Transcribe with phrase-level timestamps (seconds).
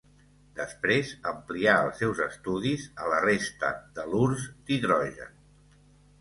[0.59, 5.39] Després amplià els seus estudis a la resta d'halurs d'hidrogen.